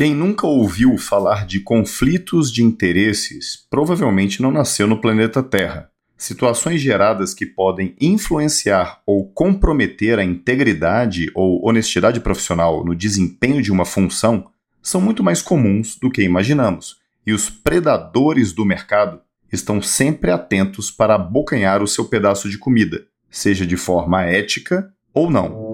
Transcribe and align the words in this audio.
Quem 0.00 0.14
nunca 0.14 0.46
ouviu 0.46 0.96
falar 0.96 1.44
de 1.44 1.60
conflitos 1.60 2.50
de 2.50 2.62
interesses 2.62 3.66
provavelmente 3.68 4.40
não 4.40 4.50
nasceu 4.50 4.86
no 4.86 4.98
planeta 4.98 5.42
Terra. 5.42 5.90
Situações 6.16 6.80
geradas 6.80 7.34
que 7.34 7.44
podem 7.44 7.94
influenciar 8.00 9.02
ou 9.04 9.30
comprometer 9.30 10.18
a 10.18 10.24
integridade 10.24 11.30
ou 11.34 11.68
honestidade 11.68 12.18
profissional 12.18 12.82
no 12.82 12.96
desempenho 12.96 13.60
de 13.60 13.70
uma 13.70 13.84
função 13.84 14.46
são 14.80 15.02
muito 15.02 15.22
mais 15.22 15.42
comuns 15.42 15.96
do 15.96 16.10
que 16.10 16.22
imaginamos, 16.22 16.96
e 17.26 17.34
os 17.34 17.50
predadores 17.50 18.54
do 18.54 18.64
mercado 18.64 19.20
estão 19.52 19.82
sempre 19.82 20.30
atentos 20.30 20.90
para 20.90 21.16
abocanhar 21.16 21.82
o 21.82 21.86
seu 21.86 22.06
pedaço 22.06 22.48
de 22.48 22.56
comida, 22.56 23.04
seja 23.28 23.66
de 23.66 23.76
forma 23.76 24.22
ética 24.22 24.90
ou 25.12 25.30
não. 25.30 25.69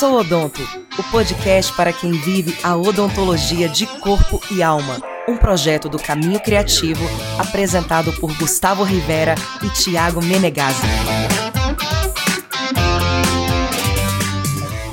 Sou 0.00 0.18
Odonto, 0.18 0.62
o 0.98 1.02
podcast 1.10 1.76
para 1.76 1.92
quem 1.92 2.12
vive 2.12 2.56
a 2.62 2.74
odontologia 2.74 3.68
de 3.68 3.86
corpo 4.00 4.40
e 4.50 4.62
alma. 4.62 4.98
Um 5.28 5.36
projeto 5.36 5.90
do 5.90 5.98
Caminho 5.98 6.40
Criativo, 6.40 7.04
apresentado 7.38 8.10
por 8.14 8.34
Gustavo 8.38 8.82
Rivera 8.82 9.34
e 9.62 9.68
Tiago 9.68 10.24
Menegazzi. 10.24 10.86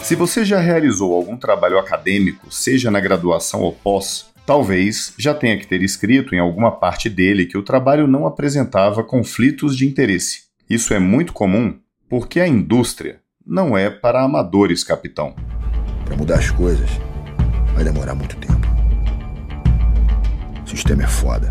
Se 0.04 0.14
você 0.14 0.44
já 0.44 0.60
realizou 0.60 1.16
algum 1.16 1.38
trabalho 1.38 1.80
acadêmico, 1.80 2.52
seja 2.52 2.92
na 2.92 3.00
graduação 3.00 3.62
ou 3.62 3.72
pós, 3.72 4.26
talvez 4.46 5.14
já 5.18 5.34
tenha 5.34 5.58
que 5.58 5.66
ter 5.66 5.82
escrito 5.82 6.36
em 6.36 6.40
alguma 6.40 6.70
parte 6.70 7.10
dele 7.10 7.46
que 7.46 7.58
o 7.58 7.64
trabalho 7.64 8.08
não 8.08 8.28
apresentava 8.28 9.02
conflitos 9.06 9.74
de 9.78 9.88
interesse. 9.88 10.48
Isso 10.70 10.94
é 10.94 11.00
muito 11.00 11.32
comum 11.32 11.80
porque 12.10 12.42
a 12.42 12.48
indústria, 12.48 13.22
não 13.48 13.78
é 13.78 13.90
para 13.90 14.22
amadores, 14.22 14.84
capitão. 14.84 15.34
Para 16.04 16.18
mudar 16.18 16.40
as 16.40 16.52
coisas, 16.52 16.90
vai 17.74 17.84
demorar 17.84 18.14
muito 18.14 18.36
tempo. 18.36 18.68
O 20.66 20.70
sistema 20.70 21.04
é 21.04 21.08
foda. 21.08 21.50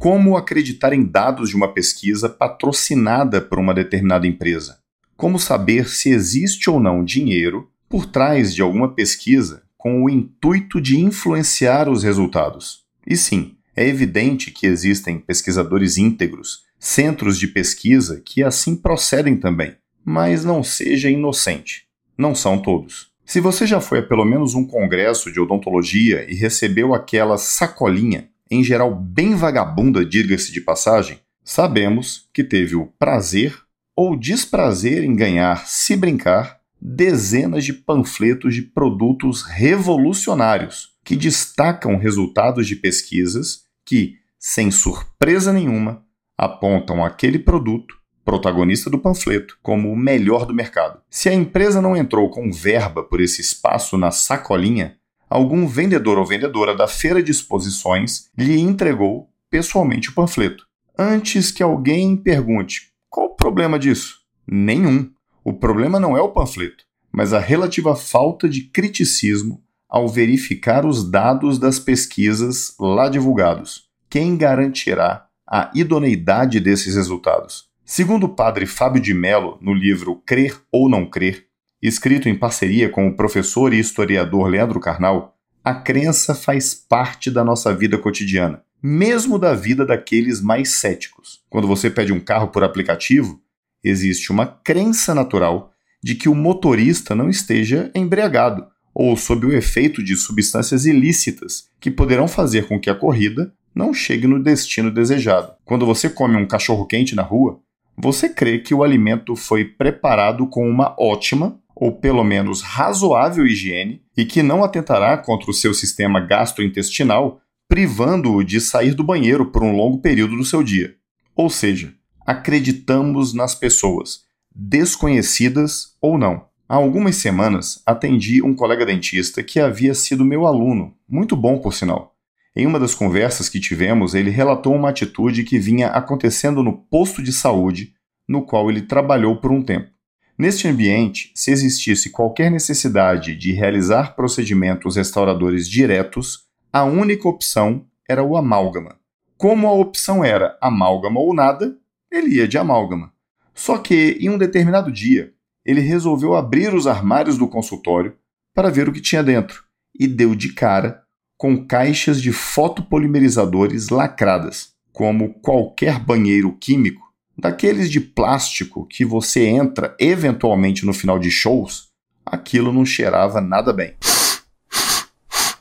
Como 0.00 0.36
acreditar 0.36 0.92
em 0.92 1.04
dados 1.04 1.50
de 1.50 1.56
uma 1.56 1.72
pesquisa 1.72 2.28
patrocinada 2.28 3.40
por 3.40 3.60
uma 3.60 3.72
determinada 3.72 4.26
empresa? 4.26 4.78
Como 5.16 5.38
saber 5.38 5.88
se 5.88 6.10
existe 6.10 6.68
ou 6.68 6.80
não 6.80 7.04
dinheiro 7.04 7.70
por 7.88 8.06
trás 8.06 8.52
de 8.52 8.60
alguma 8.60 8.92
pesquisa 8.92 9.62
com 9.76 10.02
o 10.02 10.10
intuito 10.10 10.80
de 10.80 10.98
influenciar 10.98 11.88
os 11.88 12.02
resultados? 12.02 12.82
E 13.06 13.16
sim, 13.16 13.56
é 13.74 13.86
evidente 13.86 14.50
que 14.50 14.66
existem 14.66 15.18
pesquisadores 15.18 15.96
íntegros, 15.96 16.64
centros 16.78 17.38
de 17.38 17.46
pesquisa 17.46 18.20
que 18.24 18.42
assim 18.42 18.74
procedem 18.74 19.36
também 19.36 19.76
mas 20.08 20.42
não 20.42 20.62
seja 20.62 21.10
inocente. 21.10 21.84
Não 22.16 22.34
são 22.34 22.58
todos. 22.58 23.08
Se 23.26 23.40
você 23.40 23.66
já 23.66 23.78
foi 23.78 23.98
a 23.98 24.02
pelo 24.02 24.24
menos 24.24 24.54
um 24.54 24.66
congresso 24.66 25.30
de 25.30 25.38
odontologia 25.38 26.24
e 26.26 26.34
recebeu 26.34 26.94
aquela 26.94 27.36
sacolinha, 27.36 28.30
em 28.50 28.64
geral 28.64 28.94
bem 28.94 29.34
vagabunda, 29.34 30.06
diga-se 30.06 30.50
de 30.50 30.62
passagem, 30.62 31.18
sabemos 31.44 32.26
que 32.32 32.42
teve 32.42 32.74
o 32.74 32.86
prazer 32.98 33.54
ou 33.94 34.16
desprazer 34.16 35.04
em 35.04 35.14
ganhar, 35.14 35.66
se 35.66 35.94
brincar, 35.94 36.58
dezenas 36.80 37.62
de 37.62 37.74
panfletos 37.74 38.54
de 38.54 38.62
produtos 38.62 39.42
revolucionários 39.42 40.92
que 41.04 41.16
destacam 41.16 41.98
resultados 41.98 42.66
de 42.66 42.76
pesquisas 42.76 43.64
que, 43.84 44.14
sem 44.38 44.70
surpresa 44.70 45.52
nenhuma, 45.52 46.02
apontam 46.38 47.04
aquele 47.04 47.38
produto 47.38 47.97
protagonista 48.28 48.90
do 48.90 48.98
panfleto, 48.98 49.56
como 49.62 49.90
o 49.90 49.96
melhor 49.96 50.44
do 50.44 50.52
mercado. 50.52 51.00
Se 51.08 51.30
a 51.30 51.34
empresa 51.34 51.80
não 51.80 51.96
entrou 51.96 52.28
com 52.28 52.52
verba 52.52 53.02
por 53.02 53.22
esse 53.22 53.40
espaço 53.40 53.96
na 53.96 54.10
sacolinha, 54.10 54.98
algum 55.30 55.66
vendedor 55.66 56.18
ou 56.18 56.26
vendedora 56.26 56.76
da 56.76 56.86
feira 56.86 57.22
de 57.22 57.30
exposições 57.30 58.28
lhe 58.36 58.60
entregou 58.60 59.30
pessoalmente 59.48 60.10
o 60.10 60.12
panfleto. 60.12 60.66
Antes 60.98 61.50
que 61.50 61.62
alguém 61.62 62.18
pergunte: 62.18 62.92
qual 63.08 63.28
o 63.28 63.34
problema 63.34 63.78
disso? 63.78 64.18
Nenhum. 64.46 65.10
O 65.42 65.54
problema 65.54 65.98
não 65.98 66.14
é 66.14 66.20
o 66.20 66.28
panfleto, 66.28 66.84
mas 67.10 67.32
a 67.32 67.38
relativa 67.38 67.96
falta 67.96 68.46
de 68.46 68.64
criticismo 68.64 69.62
ao 69.88 70.06
verificar 70.06 70.84
os 70.84 71.10
dados 71.10 71.58
das 71.58 71.78
pesquisas 71.78 72.74
lá 72.78 73.08
divulgados. 73.08 73.88
Quem 74.10 74.36
garantirá 74.36 75.24
a 75.50 75.70
idoneidade 75.74 76.60
desses 76.60 76.94
resultados? 76.94 77.67
Segundo 77.90 78.24
o 78.24 78.28
padre 78.28 78.66
Fábio 78.66 79.00
de 79.00 79.14
Mello, 79.14 79.56
no 79.62 79.72
livro 79.72 80.16
Crer 80.26 80.60
ou 80.70 80.90
Não 80.90 81.08
Crer, 81.08 81.46
escrito 81.80 82.28
em 82.28 82.34
parceria 82.34 82.90
com 82.90 83.08
o 83.08 83.16
professor 83.16 83.72
e 83.72 83.78
historiador 83.78 84.46
Leandro 84.46 84.78
Carnal, 84.78 85.34
a 85.64 85.72
crença 85.74 86.34
faz 86.34 86.74
parte 86.74 87.30
da 87.30 87.42
nossa 87.42 87.74
vida 87.74 87.96
cotidiana, 87.96 88.62
mesmo 88.82 89.38
da 89.38 89.54
vida 89.54 89.86
daqueles 89.86 90.42
mais 90.42 90.72
céticos. 90.72 91.40
Quando 91.48 91.66
você 91.66 91.88
pede 91.88 92.12
um 92.12 92.20
carro 92.20 92.48
por 92.48 92.62
aplicativo, 92.62 93.40
existe 93.82 94.30
uma 94.30 94.44
crença 94.44 95.14
natural 95.14 95.72
de 96.04 96.14
que 96.14 96.28
o 96.28 96.34
motorista 96.34 97.14
não 97.14 97.30
esteja 97.30 97.90
embriagado 97.94 98.66
ou 98.92 99.16
sob 99.16 99.46
o 99.46 99.56
efeito 99.56 100.04
de 100.04 100.14
substâncias 100.14 100.84
ilícitas 100.84 101.70
que 101.80 101.90
poderão 101.90 102.28
fazer 102.28 102.68
com 102.68 102.78
que 102.78 102.90
a 102.90 102.94
corrida 102.94 103.50
não 103.74 103.94
chegue 103.94 104.26
no 104.26 104.42
destino 104.42 104.90
desejado. 104.90 105.52
Quando 105.64 105.86
você 105.86 106.10
come 106.10 106.36
um 106.36 106.46
cachorro 106.46 106.84
quente 106.84 107.14
na 107.14 107.22
rua, 107.22 107.62
você 108.00 108.28
crê 108.28 108.60
que 108.60 108.72
o 108.72 108.84
alimento 108.84 109.34
foi 109.34 109.64
preparado 109.64 110.46
com 110.46 110.68
uma 110.68 110.94
ótima, 110.96 111.60
ou 111.74 111.92
pelo 111.92 112.22
menos 112.22 112.62
razoável 112.62 113.44
higiene, 113.44 114.02
e 114.16 114.24
que 114.24 114.40
não 114.40 114.62
atentará 114.62 115.18
contra 115.18 115.50
o 115.50 115.54
seu 115.54 115.74
sistema 115.74 116.20
gastrointestinal, 116.20 117.40
privando-o 117.68 118.44
de 118.44 118.60
sair 118.60 118.94
do 118.94 119.02
banheiro 119.02 119.46
por 119.46 119.64
um 119.64 119.76
longo 119.76 119.98
período 119.98 120.36
do 120.36 120.44
seu 120.44 120.62
dia. 120.62 120.94
Ou 121.34 121.50
seja, 121.50 121.92
acreditamos 122.24 123.34
nas 123.34 123.54
pessoas, 123.54 124.20
desconhecidas 124.54 125.96
ou 126.00 126.16
não. 126.16 126.46
Há 126.68 126.76
algumas 126.76 127.16
semanas 127.16 127.82
atendi 127.84 128.42
um 128.42 128.54
colega 128.54 128.86
dentista 128.86 129.42
que 129.42 129.58
havia 129.58 129.94
sido 129.94 130.24
meu 130.24 130.46
aluno, 130.46 130.94
muito 131.08 131.34
bom 131.34 131.58
por 131.58 131.74
sinal. 131.74 132.17
Em 132.58 132.66
uma 132.66 132.80
das 132.80 132.92
conversas 132.92 133.48
que 133.48 133.60
tivemos, 133.60 134.16
ele 134.16 134.30
relatou 134.30 134.74
uma 134.74 134.88
atitude 134.88 135.44
que 135.44 135.60
vinha 135.60 135.90
acontecendo 135.90 136.60
no 136.60 136.72
posto 136.72 137.22
de 137.22 137.32
saúde 137.32 137.94
no 138.28 138.44
qual 138.44 138.68
ele 138.68 138.82
trabalhou 138.82 139.36
por 139.36 139.52
um 139.52 139.62
tempo. 139.62 139.88
Neste 140.36 140.66
ambiente, 140.66 141.30
se 141.36 141.52
existisse 141.52 142.10
qualquer 142.10 142.50
necessidade 142.50 143.36
de 143.36 143.52
realizar 143.52 144.16
procedimentos 144.16 144.96
restauradores 144.96 145.68
diretos, 145.68 146.48
a 146.72 146.82
única 146.82 147.28
opção 147.28 147.86
era 148.08 148.24
o 148.24 148.36
amálgama. 148.36 148.98
Como 149.36 149.68
a 149.68 149.72
opção 149.72 150.24
era 150.24 150.58
amálgama 150.60 151.20
ou 151.20 151.32
nada, 151.32 151.76
ele 152.10 152.38
ia 152.38 152.48
de 152.48 152.58
amálgama. 152.58 153.12
Só 153.54 153.78
que, 153.78 154.18
em 154.20 154.30
um 154.30 154.36
determinado 154.36 154.90
dia, 154.90 155.32
ele 155.64 155.80
resolveu 155.80 156.34
abrir 156.34 156.74
os 156.74 156.88
armários 156.88 157.38
do 157.38 157.46
consultório 157.46 158.16
para 158.52 158.68
ver 158.68 158.88
o 158.88 158.92
que 158.92 159.00
tinha 159.00 159.22
dentro 159.22 159.62
e 159.96 160.08
deu 160.08 160.34
de 160.34 160.52
cara 160.54 161.06
com 161.38 161.64
caixas 161.64 162.20
de 162.20 162.32
fotopolimerizadores 162.32 163.90
lacradas, 163.90 164.70
como 164.92 165.34
qualquer 165.34 166.00
banheiro 166.00 166.52
químico, 166.60 167.00
daqueles 167.38 167.88
de 167.88 168.00
plástico 168.00 168.84
que 168.84 169.04
você 169.04 169.46
entra 169.46 169.94
eventualmente 170.00 170.84
no 170.84 170.92
final 170.92 171.16
de 171.16 171.30
shows, 171.30 171.90
aquilo 172.26 172.72
não 172.72 172.84
cheirava 172.84 173.40
nada 173.40 173.72
bem. 173.72 173.94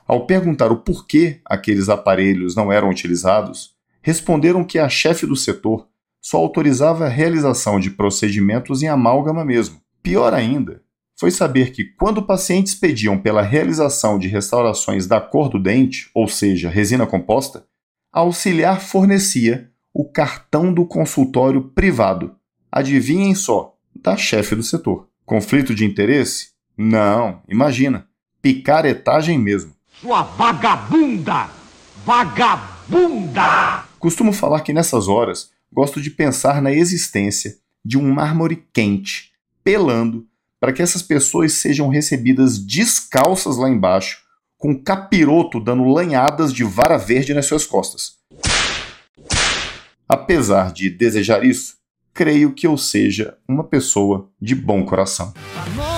Ao 0.08 0.26
perguntar 0.26 0.72
o 0.72 0.78
porquê 0.78 1.42
aqueles 1.46 1.90
aparelhos 1.90 2.56
não 2.56 2.72
eram 2.72 2.90
utilizados, 2.90 3.76
responderam 4.02 4.64
que 4.64 4.80
a 4.80 4.90
chefe 4.90 5.28
do 5.28 5.36
setor 5.36 5.88
só 6.20 6.38
autorizava 6.38 7.06
a 7.06 7.10
realização 7.10 7.80
de 7.80 7.92
procedimentos 7.92 8.82
em 8.82 8.88
amálgama 8.88 9.46
mesmo. 9.46 9.80
Pior 10.02 10.34
ainda, 10.34 10.82
foi 11.20 11.32
saber 11.32 11.72
que 11.72 11.84
quando 11.84 12.22
pacientes 12.22 12.76
pediam 12.76 13.18
pela 13.18 13.42
realização 13.42 14.20
de 14.20 14.28
restaurações 14.28 15.08
da 15.08 15.20
cor 15.20 15.50
do 15.50 15.58
dente, 15.58 16.12
ou 16.14 16.28
seja, 16.28 16.70
resina 16.70 17.08
composta, 17.08 17.66
a 18.14 18.20
auxiliar 18.20 18.82
fornecia 18.82 19.72
o 19.92 20.06
cartão 20.06 20.72
do 20.72 20.86
consultório 20.86 21.62
privado. 21.70 22.36
Adivinhem 22.72 23.34
só, 23.34 23.76
da 23.96 24.16
chefe 24.16 24.56
do 24.56 24.62
setor. 24.62 25.08
Conflito 25.26 25.74
de 25.74 25.84
interesse? 25.84 26.50
Não, 26.78 27.42
imagina. 27.50 28.08
Picaretagem 28.40 29.40
mesmo. 29.40 29.74
Sua 30.00 30.22
vagabunda! 30.22 31.50
Vagabunda! 32.06 33.86
Costumo 33.98 34.32
falar 34.32 34.62
que 34.62 34.72
nessas 34.72 35.08
horas 35.08 35.50
gosto 35.74 36.00
de 36.00 36.12
pensar 36.12 36.62
na 36.62 36.72
existência 36.72 37.56
de 37.84 37.98
um 37.98 38.14
mármore 38.14 38.64
quente, 38.72 39.32
pelando 39.64 40.28
para 40.60 40.74
que 40.74 40.82
essas 40.82 41.02
pessoas 41.02 41.54
sejam 41.54 41.90
recebidas 41.90 42.58
descalças 42.58 43.58
lá 43.58 43.70
embaixo, 43.70 44.20
com 44.58 44.76
capiroto 44.76 45.60
dando 45.60 45.84
lanhadas 45.84 46.52
de 46.54 46.64
vara 46.64 46.98
verde 46.98 47.34
nas 47.34 47.46
suas 47.46 47.66
costas. 47.66 48.18
Apesar 50.10 50.72
de 50.72 50.90
desejar 50.90 51.44
isso, 51.44 51.76
creio 52.14 52.54
que 52.54 52.66
eu 52.66 52.78
seja 52.78 53.38
uma 53.48 53.64
pessoa 53.64 54.30
de 54.42 54.56
bom 54.56 54.84
coração. 54.84 55.34
amor 55.56 55.97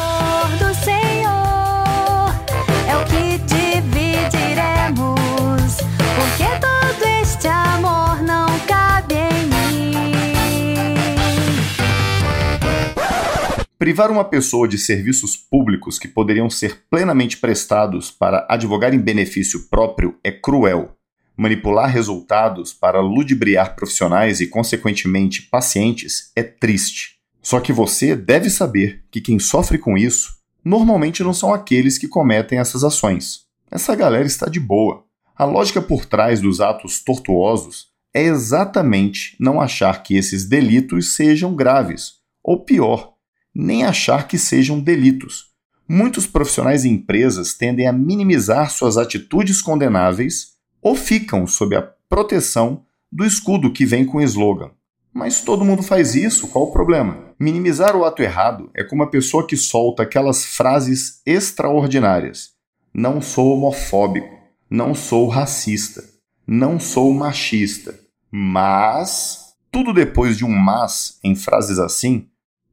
Privar 13.89 14.11
uma 14.11 14.23
pessoa 14.23 14.67
de 14.67 14.77
serviços 14.77 15.35
públicos 15.35 15.97
que 15.97 16.07
poderiam 16.07 16.47
ser 16.47 16.83
plenamente 16.91 17.37
prestados 17.37 18.11
para 18.11 18.45
advogar 18.47 18.93
em 18.93 18.99
benefício 18.99 19.67
próprio 19.67 20.15
é 20.23 20.31
cruel. 20.31 20.95
Manipular 21.35 21.89
resultados 21.89 22.71
para 22.71 23.01
ludibriar 23.01 23.75
profissionais 23.75 24.41
e, 24.41 24.45
consequentemente, 24.45 25.41
pacientes 25.41 26.31
é 26.35 26.43
triste. 26.43 27.15
Só 27.41 27.59
que 27.59 27.73
você 27.73 28.15
deve 28.15 28.51
saber 28.51 29.03
que 29.09 29.19
quem 29.19 29.39
sofre 29.39 29.79
com 29.79 29.97
isso 29.97 30.35
normalmente 30.63 31.23
não 31.23 31.33
são 31.33 31.51
aqueles 31.51 31.97
que 31.97 32.07
cometem 32.07 32.59
essas 32.59 32.83
ações. 32.83 33.45
Essa 33.71 33.95
galera 33.95 34.27
está 34.27 34.47
de 34.47 34.59
boa. 34.59 35.03
A 35.35 35.45
lógica 35.45 35.81
por 35.81 36.05
trás 36.05 36.39
dos 36.39 36.61
atos 36.61 37.03
tortuosos 37.03 37.87
é 38.13 38.21
exatamente 38.21 39.35
não 39.39 39.59
achar 39.59 40.03
que 40.03 40.15
esses 40.15 40.47
delitos 40.47 41.15
sejam 41.15 41.55
graves, 41.55 42.19
ou 42.43 42.63
pior, 42.63 43.17
nem 43.59 43.83
achar 43.83 44.27
que 44.27 44.37
sejam 44.37 44.79
delitos. 44.79 45.49
Muitos 45.87 46.25
profissionais 46.25 46.85
e 46.85 46.89
empresas 46.89 47.53
tendem 47.53 47.87
a 47.87 47.93
minimizar 47.93 48.69
suas 48.71 48.97
atitudes 48.97 49.61
condenáveis 49.61 50.53
ou 50.81 50.95
ficam 50.95 51.45
sob 51.45 51.75
a 51.75 51.81
proteção 51.81 52.83
do 53.11 53.25
escudo 53.25 53.73
que 53.73 53.85
vem 53.85 54.05
com 54.05 54.19
o 54.19 54.21
slogan. 54.21 54.71
Mas 55.13 55.41
todo 55.41 55.65
mundo 55.65 55.83
faz 55.83 56.15
isso, 56.15 56.47
qual 56.47 56.65
o 56.65 56.71
problema? 56.71 57.33
Minimizar 57.39 57.95
o 57.95 58.05
ato 58.05 58.21
errado 58.21 58.69
é 58.73 58.83
como 58.83 59.03
a 59.03 59.09
pessoa 59.09 59.45
que 59.45 59.57
solta 59.57 60.03
aquelas 60.03 60.45
frases 60.45 61.21
extraordinárias. 61.25 62.51
Não 62.93 63.21
sou 63.21 63.53
homofóbico, 63.53 64.37
não 64.69 64.93
sou 64.93 65.27
racista, 65.27 66.03
não 66.47 66.79
sou 66.79 67.13
machista, 67.13 67.99
mas. 68.31 69.49
Tudo 69.71 69.93
depois 69.93 70.35
de 70.35 70.43
um 70.43 70.49
mas 70.49 71.19
em 71.23 71.35
frases 71.35 71.77
assim 71.77 72.27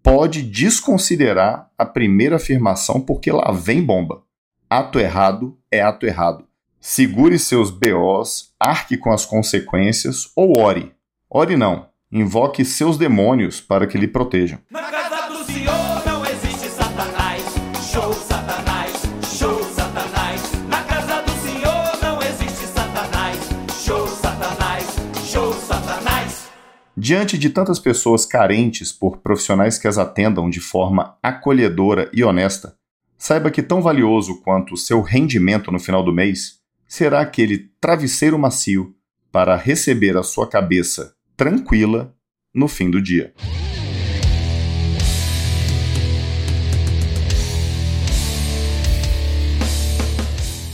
pode 0.07 0.41
desconsiderar 0.41 1.69
a 1.77 1.85
primeira 1.85 2.37
afirmação 2.37 3.01
porque 3.01 3.33
lá 3.33 3.51
vem 3.51 3.83
bomba. 3.83 4.23
Ato 4.71 5.01
errado 5.01 5.59
é 5.69 5.83
ato 5.83 6.07
errado. 6.07 6.45
Segure 6.81 7.37
seus 7.41 7.73
BOs, 7.73 8.53
arque 8.61 8.97
com 8.97 9.13
as 9.13 9.27
consequências 9.27 10.31
ou 10.37 10.61
ore. 10.61 10.95
Ore 11.29 11.57
não, 11.57 11.89
invoque 12.13 12.65
seus 12.65 12.97
demônios 12.97 13.61
para 13.61 13.85
que 13.85 13.99
lhe 13.99 14.07
protejam. 14.07 14.61
Diante 27.07 27.39
de 27.39 27.51
tantas 27.51 27.79
pessoas 27.79 28.27
carentes 28.27 28.91
por 28.91 29.19
profissionais 29.19 29.79
que 29.79 29.87
as 29.87 29.97
atendam 29.97 30.51
de 30.51 30.59
forma 30.59 31.17
acolhedora 31.23 32.11
e 32.13 32.25
honesta, 32.25 32.75
saiba 33.17 33.49
que 33.49 33.63
tão 33.63 33.81
valioso 33.81 34.41
quanto 34.43 34.75
o 34.75 34.77
seu 34.77 35.01
rendimento 35.03 35.71
no 35.71 35.79
final 35.79 36.03
do 36.03 36.13
mês 36.13 36.59
será 36.89 37.21
aquele 37.21 37.71
travesseiro 37.81 38.37
macio 38.37 38.93
para 39.31 39.55
receber 39.55 40.17
a 40.17 40.25
sua 40.25 40.49
cabeça 40.49 41.15
tranquila 41.37 42.13
no 42.53 42.67
fim 42.67 42.91
do 42.91 43.01
dia. 43.01 43.33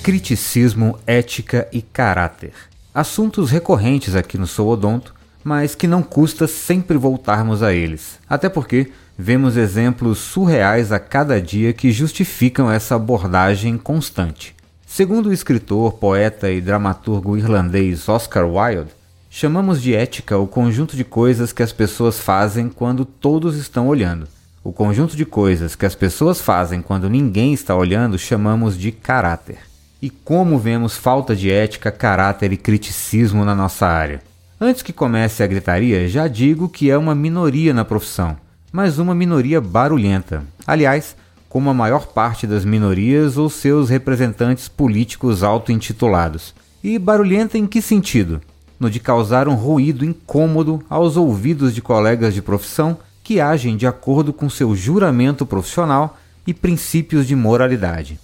Criticismo, 0.02 0.98
ética 1.06 1.68
e 1.70 1.82
caráter. 1.82 2.54
Assuntos 2.94 3.50
recorrentes 3.50 4.14
aqui 4.14 4.38
no 4.38 4.46
Sou 4.46 4.70
Odonto, 4.70 5.20
mas 5.44 5.74
que 5.74 5.86
não 5.86 6.02
custa 6.02 6.46
sempre 6.46 6.96
voltarmos 6.96 7.62
a 7.62 7.72
eles. 7.72 8.18
Até 8.28 8.48
porque 8.48 8.92
vemos 9.18 9.56
exemplos 9.56 10.18
surreais 10.18 10.92
a 10.92 10.98
cada 10.98 11.40
dia 11.40 11.72
que 11.72 11.92
justificam 11.92 12.70
essa 12.70 12.94
abordagem 12.96 13.76
constante. 13.76 14.54
Segundo 14.86 15.30
o 15.30 15.32
escritor, 15.32 15.94
poeta 15.94 16.50
e 16.50 16.60
dramaturgo 16.60 17.36
irlandês 17.36 18.08
Oscar 18.08 18.46
Wilde, 18.46 18.90
chamamos 19.30 19.80
de 19.80 19.94
ética 19.94 20.36
o 20.36 20.46
conjunto 20.46 20.96
de 20.96 21.04
coisas 21.04 21.52
que 21.52 21.62
as 21.62 21.72
pessoas 21.72 22.18
fazem 22.18 22.68
quando 22.68 23.04
todos 23.04 23.56
estão 23.56 23.88
olhando. 23.88 24.28
O 24.62 24.72
conjunto 24.72 25.16
de 25.16 25.24
coisas 25.24 25.74
que 25.74 25.86
as 25.86 25.94
pessoas 25.94 26.40
fazem 26.40 26.82
quando 26.82 27.10
ninguém 27.10 27.52
está 27.52 27.74
olhando 27.74 28.18
chamamos 28.18 28.78
de 28.78 28.92
caráter. 28.92 29.58
E 30.00 30.10
como 30.10 30.58
vemos 30.58 30.96
falta 30.96 31.34
de 31.34 31.50
ética, 31.50 31.90
caráter 31.90 32.52
e 32.52 32.56
criticismo 32.56 33.44
na 33.44 33.54
nossa 33.54 33.86
área. 33.86 34.20
Antes 34.64 34.80
que 34.80 34.92
comece 34.92 35.42
a 35.42 35.46
gritaria, 35.48 36.08
já 36.08 36.28
digo 36.28 36.68
que 36.68 36.88
é 36.88 36.96
uma 36.96 37.16
minoria 37.16 37.74
na 37.74 37.84
profissão, 37.84 38.36
mas 38.70 38.96
uma 38.96 39.12
minoria 39.12 39.60
barulhenta. 39.60 40.44
Aliás, 40.64 41.16
como 41.48 41.68
a 41.68 41.74
maior 41.74 42.06
parte 42.06 42.46
das 42.46 42.64
minorias 42.64 43.36
ou 43.36 43.50
seus 43.50 43.90
representantes 43.90 44.68
políticos 44.68 45.42
auto-intitulados. 45.42 46.54
E 46.80 46.96
barulhenta 46.96 47.58
em 47.58 47.66
que 47.66 47.82
sentido? 47.82 48.40
No 48.78 48.88
de 48.88 49.00
causar 49.00 49.48
um 49.48 49.56
ruído 49.56 50.04
incômodo 50.04 50.80
aos 50.88 51.16
ouvidos 51.16 51.74
de 51.74 51.82
colegas 51.82 52.32
de 52.32 52.40
profissão 52.40 52.96
que 53.24 53.40
agem 53.40 53.76
de 53.76 53.88
acordo 53.88 54.32
com 54.32 54.48
seu 54.48 54.76
juramento 54.76 55.44
profissional 55.44 56.16
e 56.46 56.54
princípios 56.54 57.26
de 57.26 57.34
moralidade. 57.34 58.16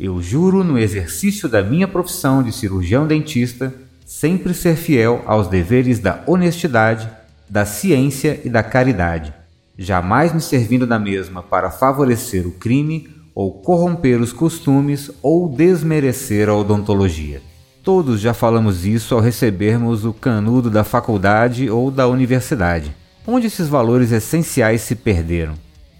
Eu 0.00 0.22
juro, 0.22 0.64
no 0.64 0.78
exercício 0.78 1.50
da 1.50 1.62
minha 1.62 1.86
profissão 1.86 2.42
de 2.42 2.50
cirurgião 2.50 3.06
dentista, 3.06 3.74
sempre 4.04 4.54
ser 4.54 4.76
fiel 4.76 5.22
aos 5.26 5.48
deveres 5.48 5.98
da 5.98 6.22
honestidade, 6.26 7.08
da 7.48 7.64
ciência 7.64 8.40
e 8.44 8.48
da 8.48 8.62
caridade, 8.62 9.34
jamais 9.78 10.32
me 10.32 10.40
servindo 10.40 10.86
da 10.86 10.98
mesma 10.98 11.42
para 11.42 11.70
favorecer 11.70 12.46
o 12.46 12.52
crime 12.52 13.08
ou 13.34 13.60
corromper 13.60 14.20
os 14.20 14.32
costumes 14.32 15.10
ou 15.22 15.48
desmerecer 15.48 16.48
a 16.48 16.54
odontologia. 16.54 17.42
Todos 17.82 18.20
já 18.20 18.32
falamos 18.32 18.86
isso 18.86 19.14
ao 19.14 19.20
recebermos 19.20 20.04
o 20.04 20.12
canudo 20.12 20.70
da 20.70 20.84
faculdade 20.84 21.68
ou 21.68 21.90
da 21.90 22.06
universidade, 22.06 22.94
onde 23.26 23.48
esses 23.48 23.68
valores 23.68 24.12
essenciais 24.12 24.82
se 24.82 24.94
perderam. 24.94 25.54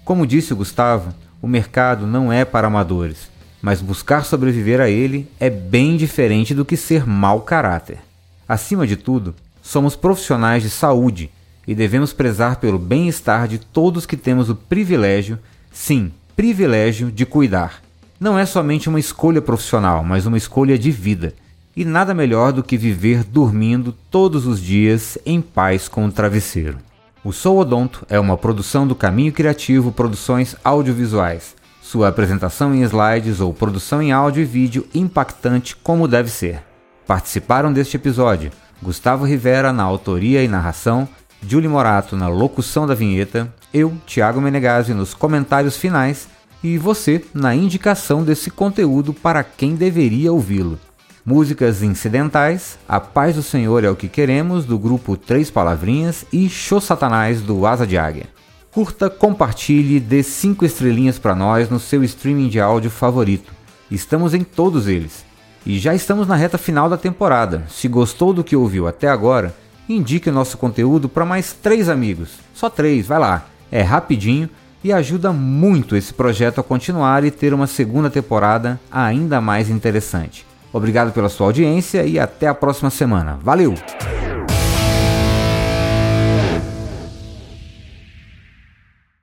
Como 0.05 0.27
disse 0.27 0.53
o 0.53 0.55
Gustavo, 0.55 1.13
o 1.41 1.47
mercado 1.47 2.07
não 2.07 2.31
é 2.31 2.45
para 2.45 2.67
amadores 2.67 3.32
mas 3.63 3.81
buscar 3.81 4.25
sobreviver 4.25 4.81
a 4.81 4.89
ele 4.89 5.25
é 5.39 5.49
bem 5.49 5.95
diferente 5.95 6.53
do 6.53 6.65
que 6.65 6.75
ser 6.75 7.07
mau 7.07 7.39
caráter. 7.39 7.99
Acima 8.45 8.85
de 8.85 8.97
tudo, 8.97 9.33
somos 9.61 9.95
profissionais 9.95 10.61
de 10.61 10.69
saúde 10.69 11.31
e 11.65 11.73
devemos 11.73 12.11
prezar 12.11 12.57
pelo 12.57 12.77
bem-estar 12.77 13.47
de 13.47 13.57
todos 13.57 14.05
que 14.05 14.17
temos 14.17 14.49
o 14.49 14.55
privilégio, 14.55 15.39
sim, 15.71 16.11
privilégio 16.35 17.09
de 17.09 17.25
cuidar. 17.25 17.81
Não 18.19 18.37
é 18.37 18.45
somente 18.45 18.89
uma 18.89 18.99
escolha 18.99 19.41
profissional, 19.41 20.03
mas 20.03 20.25
uma 20.25 20.37
escolha 20.37 20.77
de 20.77 20.91
vida. 20.91 21.33
E 21.73 21.85
nada 21.85 22.13
melhor 22.13 22.51
do 22.51 22.63
que 22.63 22.77
viver 22.77 23.23
dormindo 23.23 23.95
todos 24.11 24.45
os 24.45 24.59
dias 24.59 25.17
em 25.25 25.39
paz 25.41 25.87
com 25.87 26.05
o 26.05 26.11
travesseiro. 26.11 26.79
O 27.23 27.31
Sou 27.31 27.57
Odonto 27.59 28.05
é 28.09 28.19
uma 28.19 28.37
produção 28.37 28.85
do 28.85 28.93
Caminho 28.93 29.31
Criativo 29.31 29.89
Produções 29.89 30.53
Audiovisuais 30.65 31.62
sua 31.93 32.07
apresentação 32.07 32.73
em 32.73 32.81
slides 32.81 33.39
ou 33.39 33.53
produção 33.53 34.01
em 34.01 34.11
áudio 34.11 34.41
e 34.41 34.45
vídeo 34.45 34.87
impactante 34.95 35.75
como 35.75 36.07
deve 36.07 36.27
ser. 36.27 36.63
Participaram 37.05 37.71
deste 37.71 37.97
episódio 37.97 38.49
Gustavo 38.81 39.25
Rivera 39.25 39.71
na 39.71 39.83
autoria 39.83 40.43
e 40.43 40.47
narração, 40.47 41.07
Julie 41.47 41.69
Morato 41.69 42.15
na 42.15 42.27
locução 42.27 42.87
da 42.87 42.95
vinheta, 42.95 43.47
eu, 43.71 43.93
Thiago 44.07 44.41
Menegazzi, 44.41 44.91
nos 44.91 45.13
comentários 45.13 45.77
finais 45.77 46.27
e 46.63 46.79
você 46.79 47.23
na 47.31 47.53
indicação 47.53 48.23
desse 48.23 48.49
conteúdo 48.49 49.13
para 49.13 49.43
quem 49.43 49.75
deveria 49.75 50.33
ouvi-lo. 50.33 50.79
Músicas 51.23 51.83
incidentais, 51.83 52.79
A 52.89 52.99
Paz 52.99 53.35
do 53.35 53.43
Senhor 53.43 53.83
é 53.83 53.89
o 53.91 53.95
que 53.95 54.09
Queremos, 54.09 54.65
do 54.65 54.79
grupo 54.79 55.15
Três 55.15 55.51
Palavrinhas 55.51 56.25
e 56.33 56.49
Show 56.49 56.81
Satanás, 56.81 57.39
do 57.39 57.67
Asa 57.67 57.85
de 57.85 57.99
Águia. 57.99 58.32
Curta, 58.73 59.07
compartilhe, 59.07 59.99
dê 59.99 60.23
5 60.23 60.65
estrelinhas 60.65 61.19
para 61.19 61.35
nós 61.35 61.69
no 61.69 61.79
seu 61.79 62.03
streaming 62.03 62.49
de 62.49 62.59
áudio 62.59 62.89
favorito. 62.89 63.53
Estamos 63.91 64.33
em 64.33 64.43
todos 64.43 64.87
eles. 64.87 65.23
E 65.63 65.77
já 65.77 65.93
estamos 65.93 66.27
na 66.27 66.35
reta 66.35 66.57
final 66.57 66.89
da 66.89 66.97
temporada. 66.97 67.65
Se 67.69 67.87
gostou 67.87 68.33
do 68.33 68.43
que 68.43 68.55
ouviu 68.55 68.87
até 68.87 69.07
agora, 69.07 69.55
indique 69.87 70.27
o 70.27 70.33
nosso 70.33 70.57
conteúdo 70.57 71.07
para 71.07 71.23
mais 71.23 71.53
três 71.53 71.87
amigos. 71.87 72.39
Só 72.55 72.67
três, 72.67 73.05
vai 73.05 73.19
lá. 73.19 73.45
É 73.71 73.83
rapidinho 73.83 74.49
e 74.83 74.91
ajuda 74.91 75.31
muito 75.31 75.95
esse 75.95 76.11
projeto 76.11 76.59
a 76.59 76.63
continuar 76.63 77.23
e 77.23 77.29
ter 77.29 77.53
uma 77.53 77.67
segunda 77.67 78.09
temporada 78.09 78.79
ainda 78.91 79.39
mais 79.39 79.69
interessante. 79.69 80.47
Obrigado 80.73 81.13
pela 81.13 81.29
sua 81.29 81.45
audiência 81.45 82.03
e 82.05 82.17
até 82.17 82.47
a 82.47 82.55
próxima 82.55 82.89
semana. 82.89 83.37
Valeu! 83.39 83.75